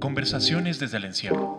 [0.00, 1.58] Conversaciones desde el encierro.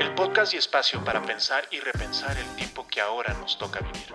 [0.00, 4.14] El podcast y espacio para pensar y repensar el tiempo que ahora nos toca vivir.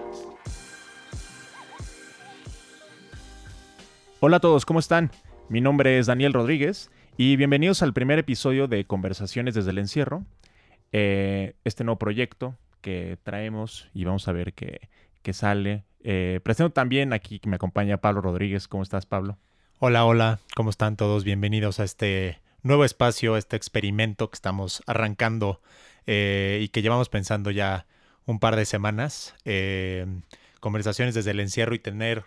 [4.20, 5.12] Hola a todos, ¿cómo están?
[5.48, 10.26] Mi nombre es Daniel Rodríguez y bienvenidos al primer episodio de Conversaciones desde el encierro.
[10.92, 14.90] Eh, este nuevo proyecto que traemos y vamos a ver qué,
[15.34, 15.84] sale.
[16.00, 18.68] Eh, presento también aquí que me acompaña Pablo Rodríguez.
[18.68, 19.38] ¿Cómo estás, Pablo?
[19.82, 21.24] Hola, hola, ¿cómo están todos?
[21.24, 25.62] Bienvenidos a este nuevo espacio, este experimento que estamos arrancando
[26.06, 27.86] eh, y que llevamos pensando ya
[28.26, 29.36] un par de semanas.
[29.46, 30.06] Eh,
[30.60, 32.26] conversaciones desde el encierro y tener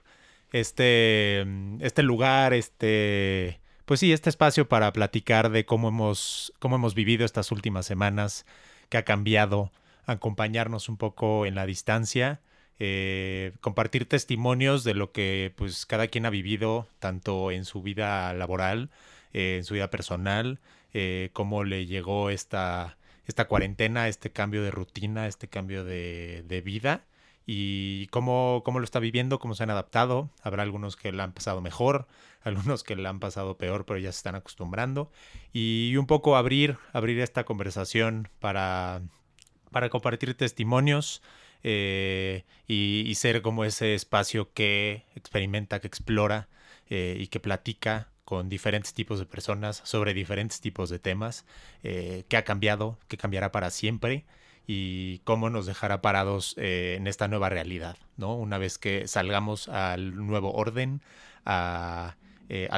[0.53, 1.45] este,
[1.81, 7.27] este lugar, este, pues sí, este espacio para platicar de cómo hemos, cómo hemos vivido
[7.27, 8.47] estas últimas semanas,
[8.89, 9.73] qué ha cambiado,
[10.07, 12.41] acompañarnos un poco en la distancia
[12.85, 18.35] eh, compartir testimonios de lo que pues cada quien ha vivido, tanto en su vida
[18.35, 18.91] laboral,
[19.33, 20.59] eh, en su vida personal,
[20.93, 26.61] eh, cómo le llegó esta, esta cuarentena, este cambio de rutina, este cambio de, de
[26.61, 27.05] vida
[27.47, 30.29] y cómo, cómo, lo está viviendo, cómo se han adaptado.
[30.43, 32.09] Habrá algunos que la han pasado mejor,
[32.43, 35.09] algunos que la han pasado peor, pero ya se están acostumbrando.
[35.53, 39.03] Y un poco abrir, abrir esta conversación para,
[39.71, 41.23] para compartir testimonios,
[41.65, 46.49] eh, y, ser como ese espacio que experimenta, que explora
[46.89, 51.45] eh, y que platica con diferentes tipos de personas sobre diferentes tipos de temas,
[51.83, 54.25] eh, qué ha cambiado, qué cambiará para siempre
[54.67, 58.37] y cómo nos dejará parados en esta nueva realidad, ¿no?
[58.37, 61.03] Una vez que salgamos al nuevo orden,
[61.45, 62.17] al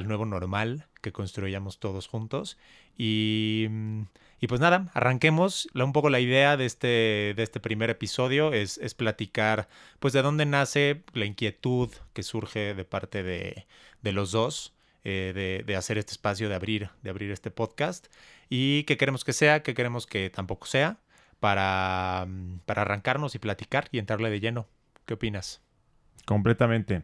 [0.09, 2.57] nuevo normal que construyamos todos juntos
[2.97, 4.03] y mm,
[4.45, 5.71] y pues nada, arranquemos.
[5.73, 9.69] Un poco la idea de este, de este primer episodio es, es platicar
[10.01, 13.67] pues de dónde nace la inquietud que surge de parte de,
[14.03, 14.75] de los dos.
[15.03, 18.07] Eh, de, de, hacer este espacio, de abrir, de abrir este podcast
[18.49, 20.99] y qué queremos que sea, qué queremos que tampoco sea,
[21.41, 22.27] para,
[22.65, 24.67] para arrancarnos y platicar y entrarle de lleno.
[25.05, 25.61] ¿Qué opinas?
[26.25, 27.03] Completamente.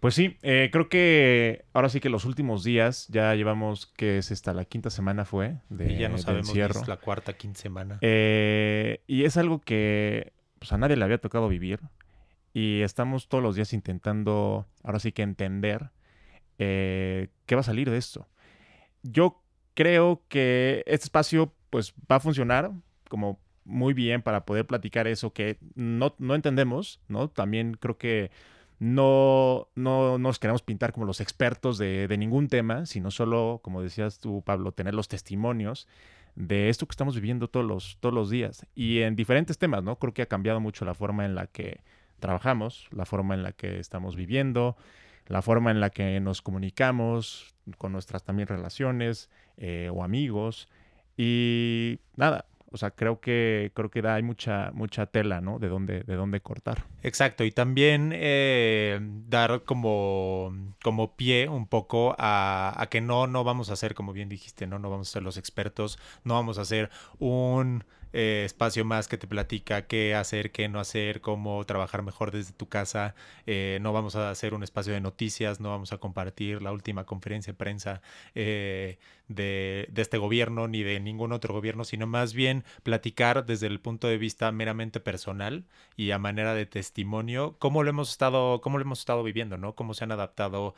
[0.00, 4.30] Pues sí, eh, creo que ahora sí que los últimos días ya llevamos que es
[4.30, 7.60] esta la quinta semana fue de y ya no sabemos si es la cuarta quinta
[7.60, 7.98] semana.
[8.00, 11.80] Eh, y es algo que pues, a nadie le había tocado vivir
[12.54, 15.90] y estamos todos los días intentando ahora sí que entender
[16.58, 18.26] eh, qué va a salir de esto.
[19.02, 19.42] Yo
[19.74, 22.72] creo que este espacio pues va a funcionar
[23.10, 27.28] como muy bien para poder platicar eso que no, no entendemos, ¿no?
[27.28, 28.30] También creo que
[28.80, 34.18] no, no, nos queremos pintar como los expertos de, ningún tema, sino solo, como decías
[34.18, 35.86] tú, Pablo, tener los testimonios
[36.34, 38.66] de esto que estamos viviendo todos los, todos los días.
[38.74, 39.96] Y en diferentes temas, ¿no?
[39.96, 41.82] Creo que ha cambiado mucho la forma en la que
[42.20, 44.78] trabajamos, la forma en la que estamos viviendo,
[45.26, 50.70] la forma en la que nos comunicamos con nuestras también relaciones eh, o amigos.
[51.18, 55.58] Y nada, o sea, creo que, creo que hay mucha, mucha tela, ¿no?
[55.58, 56.84] De dónde, de dónde cortar.
[57.02, 58.98] Exacto, y también eh,
[59.28, 64.12] dar como, como pie un poco a, a, que no, no vamos a ser, como
[64.12, 64.78] bien dijiste, ¿no?
[64.78, 69.18] No vamos a ser los expertos, no vamos a ser un eh, espacio más que
[69.18, 73.14] te platica qué hacer, qué no hacer, cómo trabajar mejor desde tu casa.
[73.46, 77.04] Eh, no vamos a hacer un espacio de noticias, no vamos a compartir la última
[77.04, 78.02] conferencia de prensa
[78.34, 83.80] eh, de, este gobierno ni de ningún otro gobierno, sino más bien platicar desde el
[83.80, 85.64] punto de vista meramente personal
[85.96, 89.74] y a manera de testimonio cómo lo hemos estado, cómo lo hemos estado viviendo, ¿no?
[89.74, 90.74] Cómo se han adaptado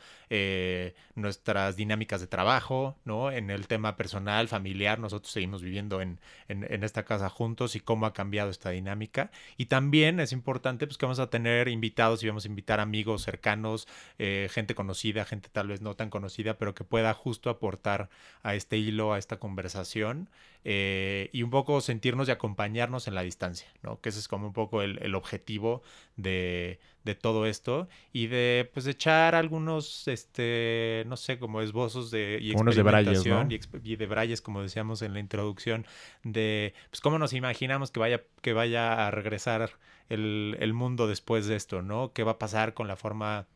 [1.15, 3.31] nuestras dinámicas de trabajo, ¿no?
[3.31, 7.79] En el tema personal, familiar, nosotros seguimos viviendo en, en, en esta casa juntos y
[7.79, 9.31] cómo ha cambiado esta dinámica.
[9.57, 13.23] Y también es importante pues, que vamos a tener invitados y vamos a invitar amigos
[13.23, 13.87] cercanos,
[14.19, 18.09] eh, gente conocida, gente tal vez no tan conocida, pero que pueda justo aportar
[18.43, 20.29] a este hilo, a esta conversación
[20.65, 23.99] eh, y un poco sentirnos y acompañarnos en la distancia, ¿no?
[23.99, 25.83] Que ese es como un poco el, objetivo
[26.15, 32.39] de, de, todo esto y de pues echar algunos, este, no sé, como esbozos de
[32.41, 35.85] y experimentación de y, de brayes, como decíamos en la introducción,
[36.23, 39.71] de pues cómo nos imaginamos que vaya, que vaya a regresar
[40.09, 42.13] el, el mundo después de esto, ¿no?
[42.13, 43.47] ¿Qué va a pasar con la forma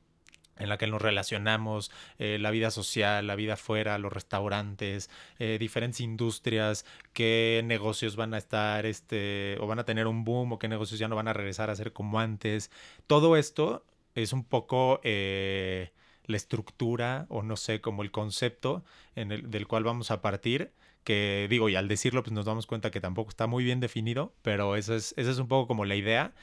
[0.60, 5.10] en la que nos relacionamos, eh, la vida social, la vida afuera, los restaurantes,
[5.40, 10.54] eh, diferentes industrias, qué negocios van a estar, este, o van a tener un boom,
[10.54, 12.72] o qué negocios ya no van a regresar a ser como antes.
[13.08, 15.92] Todo esto es un poco eh,
[16.26, 18.84] la estructura, o no sé, como el concepto
[19.16, 20.72] en el, del cual vamos a partir
[21.04, 24.34] que digo, y al decirlo, pues nos damos cuenta que tampoco está muy bien definido,
[24.42, 26.34] pero eso es, esa es un poco como la idea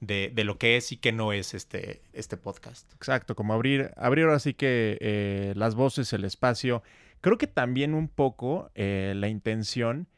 [0.00, 2.92] de, de, lo que es y qué no es este, este podcast.
[2.94, 6.82] Exacto, como abrir, abrir ahora sí que eh, las voces, el espacio.
[7.20, 10.08] Creo que también un poco eh, la intención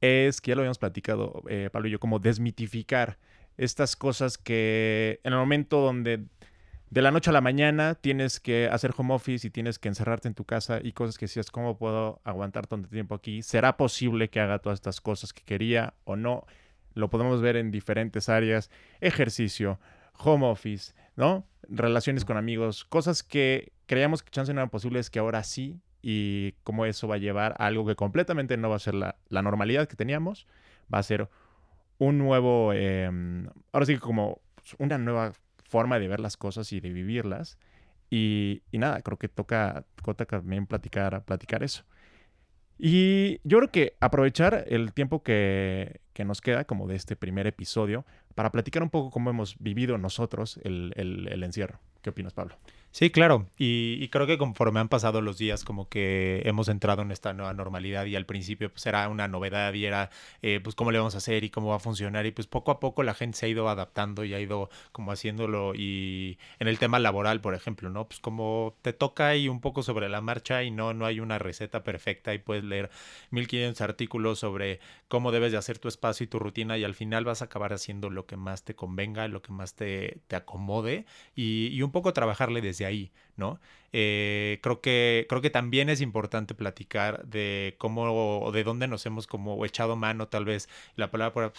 [0.00, 3.18] es, que ya lo habíamos platicado, eh, Pablo y yo, como desmitificar
[3.56, 6.24] estas cosas que en el momento donde
[6.90, 10.26] de la noche a la mañana tienes que hacer home office y tienes que encerrarte
[10.26, 13.42] en tu casa y cosas que decías, ¿cómo puedo aguantar tanto tiempo aquí?
[13.42, 16.46] ¿Será posible que haga todas estas cosas que quería o no?
[16.94, 18.70] Lo podemos ver en diferentes áreas,
[19.00, 19.78] ejercicio,
[20.18, 21.46] home office, ¿no?
[21.68, 26.52] Relaciones con amigos, cosas que creíamos que chance no eran posibles que ahora sí y
[26.62, 29.88] cómo eso va a llevar a algo que completamente no va a ser la, normalidad
[29.88, 30.46] que teníamos,
[30.92, 31.28] va a ser
[31.98, 34.40] un nuevo, em, ahora sí que como
[34.78, 35.32] una nueva
[35.68, 37.58] forma de ver las cosas y de vivirlas.
[38.10, 41.84] Y, nada, creo que toca, toca también platicar, platicar eso.
[42.82, 48.04] Y yo creo que aprovechar el tiempo que, nos queda, como de este primer episodio,
[48.34, 51.78] para platicar un poco cómo hemos vivido nosotros el, el encierro.
[52.02, 52.56] ¿Qué opinas, Pablo?
[52.92, 53.48] Sí, claro.
[53.56, 57.54] Y, creo que conforme han pasado los días, como que hemos entrado en esta nueva
[57.54, 60.10] normalidad y al principio pues era una novedad y era
[60.42, 62.72] eh, pues cómo le vamos a hacer y cómo va a funcionar y pues poco
[62.72, 66.66] a poco la gente se ha ido adaptando y ha ido como haciéndolo y en
[66.66, 68.08] el tema laboral, por ejemplo, ¿no?
[68.08, 71.38] Pues como te toca y un poco sobre la marcha y no, no hay una
[71.38, 72.90] receta perfecta y puedes leer
[73.30, 77.24] 1500 artículos sobre cómo debes de hacer tu espacio y tu rutina y al final
[77.24, 81.06] vas a acabar haciendo lo que más te convenga, lo que más te, te acomode
[81.36, 83.60] y, y un poco trabajarle desde ahí, ¿no?
[83.92, 88.04] Eh, creo, que, creo que también es importante platicar de cómo
[88.42, 91.52] o de dónde nos hemos como echado mano, tal vez la palabra,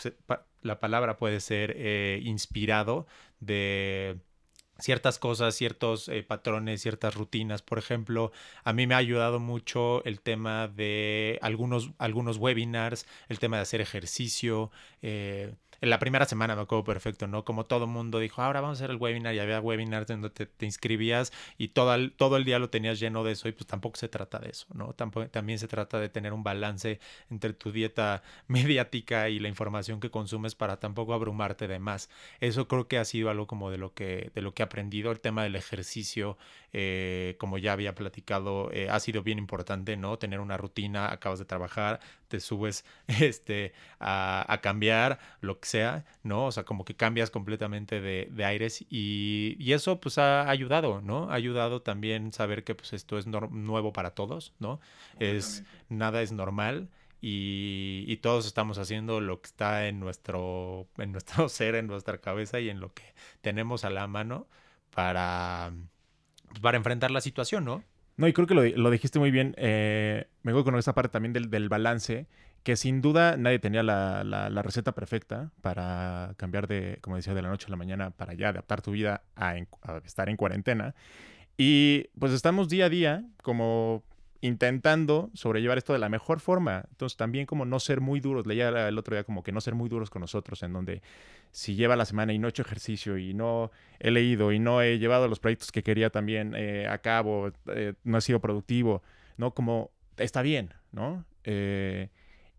[0.61, 3.07] la palabra puede ser eh, inspirado
[3.39, 4.17] de
[4.81, 7.61] ciertas cosas, ciertos eh, patrones, ciertas rutinas.
[7.61, 8.31] Por ejemplo,
[8.63, 13.63] a mí me ha ayudado mucho el tema de algunos, algunos webinars, el tema de
[13.63, 14.71] hacer ejercicio.
[15.01, 17.43] Eh, en la primera semana me acuerdo perfecto, ¿no?
[17.43, 20.65] Como todo mundo dijo, ahora vamos a hacer el webinar y había webinars donde te,
[20.65, 23.97] inscribías y todo el, todo el día lo tenías lleno de eso y pues tampoco
[23.97, 24.93] se trata de eso, ¿no?
[24.93, 26.99] Tampoco, también se trata de tener un balance
[27.31, 32.11] entre tu dieta mediática y la información que consumes para tampoco abrumarte de más.
[32.39, 35.11] Eso creo que ha sido algo como de lo que, de lo que he aprendido.
[35.11, 36.37] El tema del ejercicio,
[36.71, 40.17] eh, como ya había platicado, eh, ha sido bien importante, ¿no?
[40.17, 46.05] Tener una rutina, acabas de trabajar, te subes este, a, a cambiar, lo que sea,
[46.23, 46.45] ¿no?
[46.45, 51.01] O sea, como que cambias completamente de, de aires y, y, eso pues ha ayudado,
[51.01, 51.29] ¿no?
[51.29, 54.79] Ha ayudado también saber que pues esto es nuevo para todos, ¿no?
[55.19, 56.87] Es, nada es normal.
[57.21, 62.59] Y, todos estamos haciendo lo que está en nuestro, en nuestro ser, en nuestra cabeza
[62.59, 63.03] y en lo que
[63.41, 64.47] tenemos a la mano
[64.93, 65.71] para,
[66.49, 67.83] pues, para enfrentar la situación, ¿no?
[68.17, 69.55] No, y creo que lo, lo dijiste muy bien.
[69.57, 72.27] Eh, me voy con esa parte también del, del, balance,
[72.63, 77.41] que sin duda nadie tenía la, la, receta perfecta para cambiar de, como decía, de
[77.41, 80.95] la noche a la mañana para ya adaptar tu vida a, a estar en cuarentena.
[81.57, 84.03] Y pues estamos día a día como
[84.41, 86.85] intentando sobrellevar esto de la mejor forma.
[86.89, 89.75] Entonces también como no ser muy duros, leía el otro día como que no ser
[89.75, 91.01] muy duros con nosotros, en donde
[91.51, 94.81] si lleva la semana y no he hecho ejercicio y no he leído y no
[94.81, 99.03] he llevado los proyectos que quería también eh, a cabo, eh, no he sido productivo,
[99.37, 99.53] ¿no?
[99.53, 101.23] Como está bien, ¿no?
[101.43, 102.09] Eh,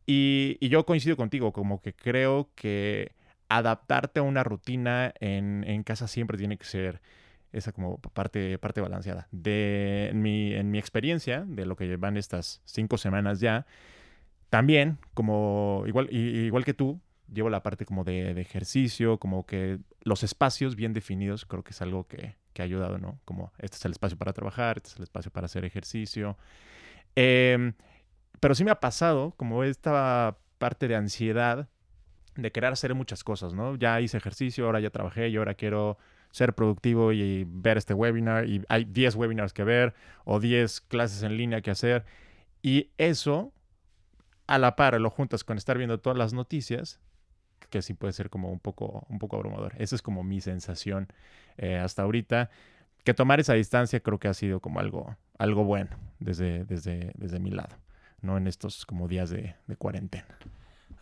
[0.06, 3.12] y, y, yo coincido contigo, como que creo que
[3.48, 7.00] adaptarte a una rutina en, en casa siempre tiene que ser
[7.52, 9.28] esa como parte, parte balanceada.
[9.30, 13.66] De, en, mi, en mi experiencia, de lo que llevan estas cinco semanas ya,
[14.50, 17.00] también, como igual, igual que tú,
[17.32, 21.70] llevo la parte como de, de, ejercicio, como que los espacios bien definidos, creo que
[21.70, 23.18] es algo que, que, ha ayudado, ¿no?
[23.24, 26.36] Como este es el espacio para trabajar, este es el espacio para hacer ejercicio.
[27.16, 27.72] Eh,
[28.40, 31.68] pero sí me ha pasado como esta parte de ansiedad
[32.34, 33.76] de querer hacer muchas cosas, ¿no?
[33.76, 35.98] Ya hice ejercicio, ahora ya trabajé y ahora quiero
[36.32, 41.22] ser productivo y ver este webinar y hay 10 webinars que ver o 10 clases
[41.22, 42.04] en línea que hacer.
[42.62, 43.52] Y eso,
[44.46, 46.98] a la par, lo juntas con estar viendo todas las noticias,
[47.70, 49.74] que sí puede ser como un poco, un poco abrumador.
[49.78, 51.08] Esa es como mi sensación
[51.58, 52.50] eh, hasta ahorita.
[53.04, 57.40] Que tomar esa distancia creo que ha sido como algo, algo bueno desde, desde, desde
[57.40, 57.76] mi lado,
[58.20, 58.36] ¿no?
[58.36, 60.38] En estos como días de, de cuarentena.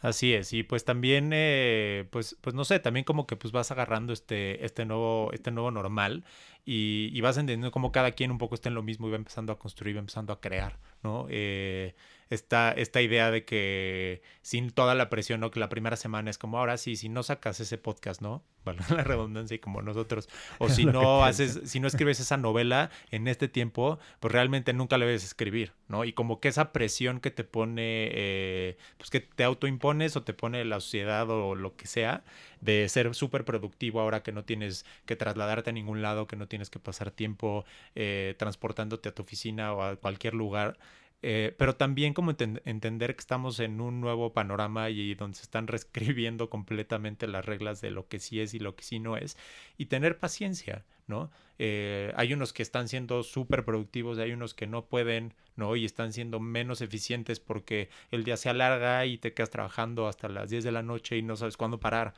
[0.00, 3.70] Así es, y pues también, eh, pues, pues no sé, también como que pues vas
[3.70, 6.24] agarrando este, este nuevo, este nuevo normal
[6.64, 9.16] y, y vas entendiendo cómo cada quien un poco está en lo mismo y va
[9.18, 11.26] empezando a construir, va empezando a crear, ¿no?
[11.28, 11.94] Eh,
[12.30, 15.50] esta, esta idea de que sin toda la presión, ¿no?
[15.50, 18.44] Que la primera semana es como, ahora sí, si no sacas ese podcast, ¿no?
[18.64, 20.28] Vale la redundancia y como nosotros.
[20.58, 24.96] O si no haces, si no escribes esa novela en este tiempo, pues realmente nunca
[24.96, 26.04] la debes escribir, ¿no?
[26.04, 30.32] Y como que esa presión que te pone, eh, pues que te autoimpones o te
[30.32, 32.22] pone la sociedad o lo que sea,
[32.60, 36.46] de ser súper productivo ahora que no tienes que trasladarte a ningún lado, que no
[36.46, 37.64] tienes que pasar tiempo
[37.96, 40.78] eh, transportándote a tu oficina o a cualquier lugar
[41.22, 45.66] eh, pero también como entender que estamos en un nuevo panorama y donde se están
[45.68, 49.36] reescribiendo completamente las reglas de lo que sí es y lo que sí no es,
[49.76, 51.30] y tener paciencia, ¿no?
[51.58, 55.76] Eh, hay unos que están siendo súper productivos, hay unos que no pueden, ¿no?
[55.76, 60.28] Y están siendo menos eficientes porque el día se alarga y te quedas trabajando hasta
[60.30, 62.14] las 10 de la noche y no sabes cuándo parar.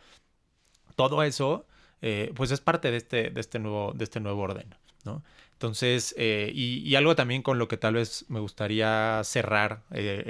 [0.94, 1.66] Todo eso,
[2.02, 5.24] eh, pues es parte de este, de este, nuevo, de este nuevo orden, ¿no?
[5.62, 10.24] Entonces, eh, y, algo también con lo que tal vez me gustaría cerrar eh,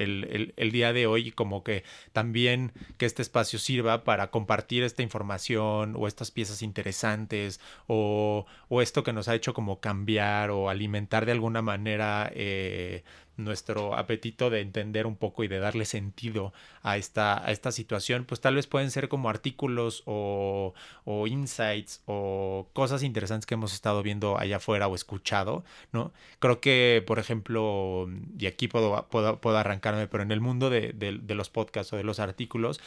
[0.57, 5.95] el, día de hoy, como que también que este espacio sirva para compartir esta información
[5.97, 11.25] o estas piezas interesantes o, o esto que nos ha hecho como cambiar o alimentar
[11.25, 13.03] de alguna manera eh,
[13.37, 18.25] nuestro apetito de entender un poco y de darle sentido a esta, a esta situación,
[18.25, 20.75] pues tal vez pueden ser como artículos o,
[21.05, 26.12] o insights o cosas interesantes que hemos estado viendo allá afuera o escuchado, ¿no?
[26.39, 28.09] Creo que, por ejemplo,
[28.39, 32.05] y aquí puedo, puedo, arrancarme, pero en el mundo de, de los podcasts o de
[32.05, 32.81] los artículos,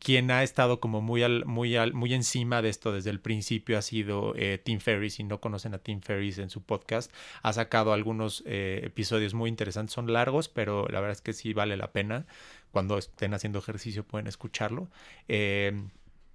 [0.00, 3.78] quien ha estado como muy, al, muy, al, muy encima de esto desde el principio
[3.78, 5.14] ha sido eh, Tim Ferriss.
[5.14, 9.50] Si no conocen a Tim Ferriss en su podcast, ha sacado algunos eh, episodios muy
[9.50, 9.92] interesantes.
[9.92, 12.26] Son largos, pero la verdad es que sí vale la pena.
[12.72, 14.88] Cuando estén haciendo ejercicio pueden escucharlo.
[15.28, 15.72] Eh,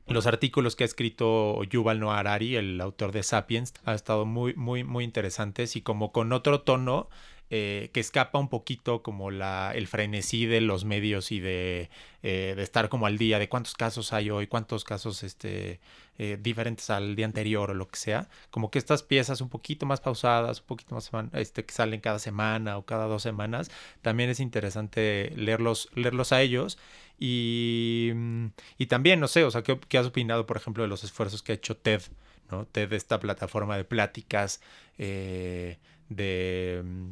[0.07, 4.53] los artículos que ha escrito Yuval Noah Harari, el autor de Sapiens, ha estado muy,
[4.53, 7.09] muy, muy interesantes y como con otro tono
[7.51, 11.91] eh, que escapa un poquito como la, el frenesí de los medios y de,
[12.23, 15.79] eh, de, estar como al día de cuántos casos hay hoy, cuántos casos este,
[16.17, 18.29] eh, diferentes al día anterior o lo que sea.
[18.49, 22.17] Como que estas piezas un poquito más pausadas, un poquito más este, que salen cada
[22.17, 23.69] semana o cada dos semanas,
[24.01, 26.79] también es interesante leerlos, leerlos a ellos.
[27.19, 28.47] Y, mm,
[28.79, 31.43] y también, no sé, o sea, ¿qué, ¿qué, has opinado, por ejemplo, de los esfuerzos
[31.43, 32.01] que ha hecho TED?
[32.49, 32.65] ¿no?
[32.65, 34.61] TED, esta plataforma de pláticas
[34.97, 37.11] de mm,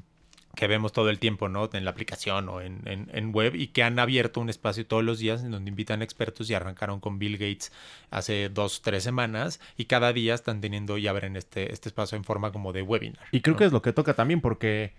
[0.55, 1.67] que vemos todo el tiempo, ¿no?
[1.73, 5.17] En la aplicación o en, en, web y que han abierto un espacio todos los
[5.17, 7.71] días en donde invitan expertos y arrancaron con Bill Gates
[8.11, 12.23] hace dos, tres semanas y cada día están teniendo y abren este, este espacio en
[12.23, 13.25] forma como de webinar.
[13.31, 14.93] Y creo que es lo que toca también porque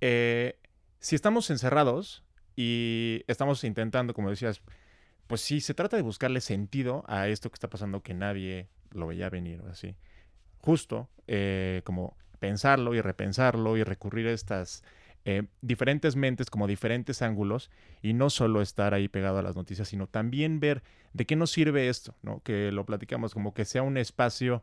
[0.00, 0.58] eh,
[1.00, 2.24] si estamos encerrados
[2.56, 4.62] y estamos intentando, como decías,
[5.26, 9.06] pues sí, se trata de buscarle sentido a esto que está pasando que nadie lo
[9.06, 9.96] veía venir o así.
[10.60, 14.84] Justo eh, como pensarlo y repensarlo y recurrir a estas
[15.24, 17.70] eh, diferentes mentes como diferentes ángulos
[18.02, 20.82] y no solo estar ahí pegado a las noticias, sino también ver
[21.14, 22.42] de qué nos sirve esto, ¿no?
[22.42, 24.62] Que lo platicamos como que sea un espacio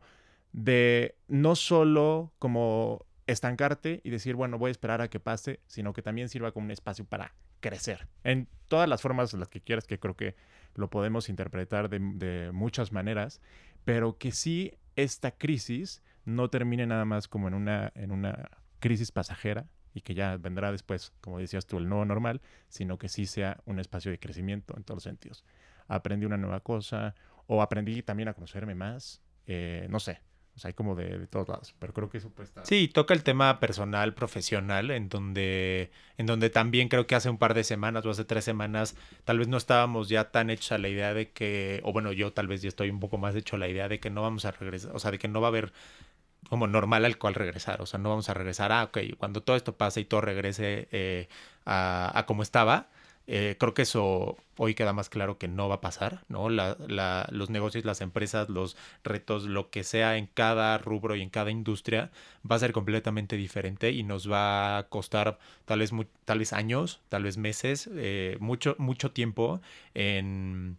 [0.52, 5.92] de no solo como estancarte y decir, bueno, voy a esperar a que pase, sino
[5.92, 9.88] que también sirva como un espacio para crecer en todas las formas las que quieras,
[9.88, 10.36] que creo que
[10.76, 13.40] lo podemos interpretar de, de muchas maneras,
[13.84, 18.50] pero que sí esta crisis no termine nada más como en una, en una
[18.80, 23.08] crisis pasajera y que ya vendrá después, como decías tú, el nuevo normal, sino que
[23.08, 25.44] sí sea un espacio de crecimiento en todos los sentidos.
[25.88, 27.14] Aprendí una nueva cosa
[27.46, 30.20] o aprendí también a conocerme más, eh, no sé,
[30.54, 32.66] o sea, hay como de, todos lados, pero creo que eso puede estar...
[32.66, 37.38] Sí, toca el tema personal, profesional, en donde, en donde también creo que hace un
[37.38, 40.78] par de semanas o hace tres semanas tal vez no estábamos ya tan hechos a
[40.78, 43.56] la idea de que, o bueno, yo tal vez ya estoy un poco más hecho
[43.56, 45.46] a la idea de que no vamos a regresar, o sea, de que no va
[45.46, 45.72] a haber
[46.48, 47.82] como normal al cual regresar.
[47.82, 50.88] O sea, no vamos a regresar a, ok, cuando todo esto pase y todo regrese
[50.92, 51.28] eh,
[51.66, 52.88] a, como estaba,
[53.28, 56.48] eh, creo que eso hoy queda más claro que no va a pasar, ¿no?
[56.50, 61.22] La, la, los negocios, las empresas, los retos, lo que sea en cada rubro y
[61.22, 62.10] en cada industria
[62.48, 65.92] va a ser completamente diferente y nos va a costar tal vez,
[66.24, 69.60] tal vez años, tal vez meses, eh, mucho, mucho tiempo
[69.94, 70.76] en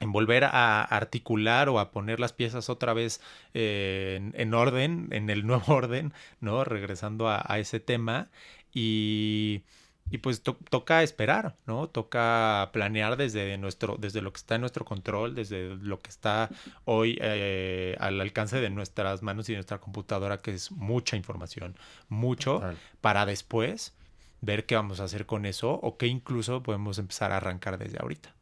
[0.00, 3.20] en volver a articular o a poner las piezas otra vez
[3.54, 6.64] eh, en, orden, en el nuevo orden, ¿no?
[6.64, 8.28] Regresando a, ese tema.
[8.72, 9.62] Y,
[10.10, 11.88] y pues toca esperar, ¿no?
[11.88, 16.48] Toca planear desde, nuestro, desde lo que está en nuestro control, desde lo que está
[16.84, 21.76] hoy eh, al alcance de nuestras manos y de nuestra computadora, que es mucha información,
[22.08, 22.62] mucho,
[23.00, 23.94] para después
[24.40, 27.98] ver qué vamos a hacer con eso o qué incluso podemos empezar a arrancar desde
[28.00, 28.37] ahorita.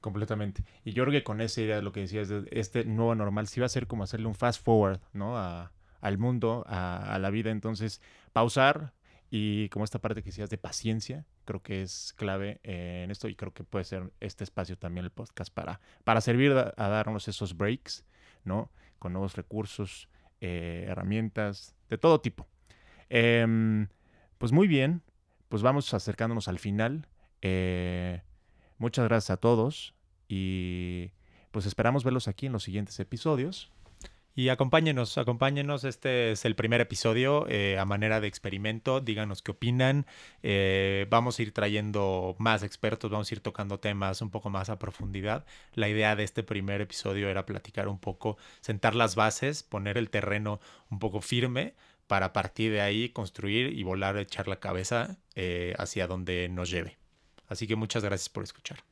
[0.00, 0.64] Completamente.
[0.84, 3.46] Y yo creo que con esa idea de lo que decías, de este nuevo normal,
[3.48, 5.36] sí va a ser como hacerle un fast forward, ¿no?
[5.36, 7.50] A, al mundo, a, la vida.
[7.50, 8.00] Entonces,
[8.32, 8.94] pausar
[9.30, 13.34] y como esta parte que decías de paciencia, creo que es clave en esto y
[13.34, 17.56] creo que puede ser este espacio también el podcast para, para servir a, darnos esos
[17.56, 18.06] breaks,
[18.44, 18.72] ¿no?
[18.98, 20.08] Con nuevos recursos,
[20.40, 22.48] eh, herramientas, de todo tipo.
[23.08, 23.88] Em,
[24.38, 25.02] pues muy bien,
[25.48, 27.06] pues vamos acercándonos al final.
[27.42, 28.22] Eh,
[28.80, 29.92] Muchas gracias a todos
[30.26, 31.10] y
[31.50, 33.70] pues esperamos verlos aquí en los siguientes episodios.
[34.34, 35.84] Y acompáñenos, acompáñenos.
[35.84, 39.02] Este es el primer episodio eh, a manera de experimento.
[39.02, 40.06] Díganos qué opinan.
[40.42, 44.70] Eh, vamos a ir trayendo más expertos, vamos a ir tocando temas un poco más
[44.70, 45.44] a profundidad.
[45.74, 50.08] La idea de este primer episodio era platicar un poco, sentar las bases, poner el
[50.08, 50.58] terreno
[50.88, 51.74] un poco firme
[52.06, 56.99] para partir de ahí construir y volar, echar la cabeza eh, hacia donde nos lleve.
[57.50, 58.82] Así que muchas gracias por escuchar.